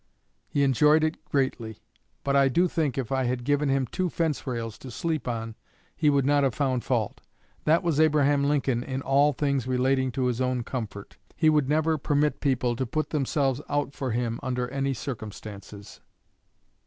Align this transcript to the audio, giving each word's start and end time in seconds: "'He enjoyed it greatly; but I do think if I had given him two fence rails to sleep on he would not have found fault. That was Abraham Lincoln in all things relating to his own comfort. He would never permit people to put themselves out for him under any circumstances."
"'He 0.47 0.63
enjoyed 0.63 1.03
it 1.03 1.23
greatly; 1.25 1.77
but 2.23 2.35
I 2.35 2.47
do 2.47 2.67
think 2.67 2.97
if 2.97 3.11
I 3.11 3.25
had 3.25 3.43
given 3.43 3.69
him 3.69 3.85
two 3.85 4.09
fence 4.09 4.47
rails 4.47 4.79
to 4.79 4.89
sleep 4.89 5.27
on 5.27 5.53
he 5.95 6.09
would 6.09 6.25
not 6.25 6.41
have 6.43 6.55
found 6.55 6.83
fault. 6.83 7.21
That 7.65 7.83
was 7.83 7.99
Abraham 7.99 8.43
Lincoln 8.45 8.81
in 8.81 9.03
all 9.03 9.31
things 9.31 9.67
relating 9.67 10.11
to 10.13 10.25
his 10.25 10.41
own 10.41 10.63
comfort. 10.63 11.17
He 11.35 11.51
would 11.51 11.69
never 11.69 11.99
permit 11.99 12.39
people 12.39 12.75
to 12.77 12.85
put 12.87 13.11
themselves 13.11 13.61
out 13.69 13.93
for 13.93 14.09
him 14.09 14.39
under 14.41 14.67
any 14.69 14.95
circumstances." 14.95 15.99